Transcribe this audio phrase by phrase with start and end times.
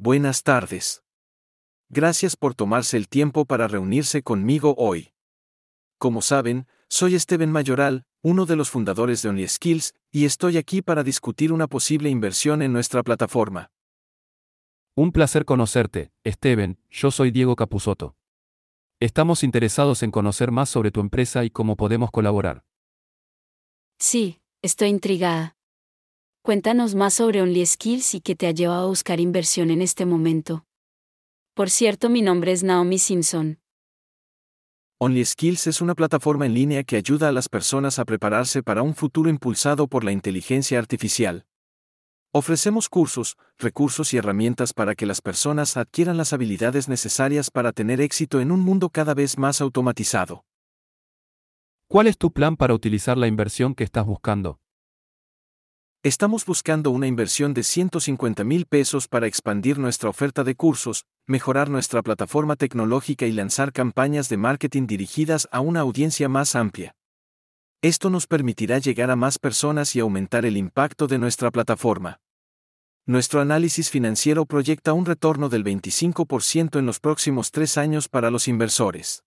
[0.00, 1.02] buenas tardes.
[1.90, 5.12] Gracias por tomarse el tiempo para reunirse conmigo hoy.
[5.98, 11.02] Como saben, soy Steven Mayoral, uno de los fundadores de OnlySkills, y estoy aquí para
[11.02, 13.70] discutir una posible inversión en nuestra plataforma.
[14.96, 18.16] Un placer conocerte, Steven, yo soy Diego Capusotto.
[19.00, 22.64] Estamos interesados en conocer más sobre tu empresa y cómo podemos colaborar.
[23.98, 25.59] Sí, estoy intrigada.
[26.50, 30.64] Cuéntanos más sobre OnlySkills y qué te ha llevado a buscar inversión en este momento.
[31.54, 33.60] Por cierto, mi nombre es Naomi Simpson.
[34.98, 38.96] OnlySkills es una plataforma en línea que ayuda a las personas a prepararse para un
[38.96, 41.46] futuro impulsado por la inteligencia artificial.
[42.32, 48.00] Ofrecemos cursos, recursos y herramientas para que las personas adquieran las habilidades necesarias para tener
[48.00, 50.44] éxito en un mundo cada vez más automatizado.
[51.86, 54.58] ¿Cuál es tu plan para utilizar la inversión que estás buscando?
[56.02, 61.68] Estamos buscando una inversión de 150 mil pesos para expandir nuestra oferta de cursos, mejorar
[61.68, 66.94] nuestra plataforma tecnológica y lanzar campañas de marketing dirigidas a una audiencia más amplia.
[67.82, 72.18] Esto nos permitirá llegar a más personas y aumentar el impacto de nuestra plataforma.
[73.04, 78.48] Nuestro análisis financiero proyecta un retorno del 25% en los próximos tres años para los
[78.48, 79.22] inversores.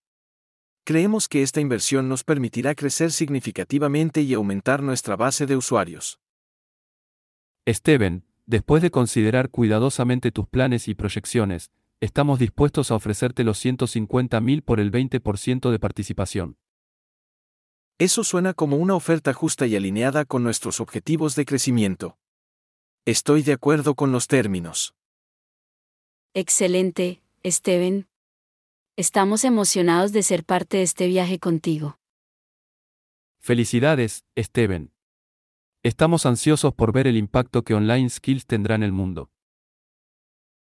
[0.85, 6.17] Creemos que esta inversión nos permitirá crecer significativamente y aumentar nuestra base de usuarios.
[7.67, 14.41] Steven, después de considerar cuidadosamente tus planes y proyecciones, estamos dispuestos a ofrecerte los 150
[14.41, 16.57] mil por el 20% de participación.
[17.99, 22.17] Eso suena como una oferta justa y alineada con nuestros objetivos de crecimiento.
[23.05, 24.93] Estoy de acuerdo con los términos.
[26.33, 28.07] Excelente, Steven.
[28.97, 31.97] Estamos emocionados de ser parte de este viaje contigo.
[33.39, 34.92] Felicidades, Steven.
[35.85, 39.29] Estamos ansiosos por ver el impacto que Online Skills tendrá en el mundo.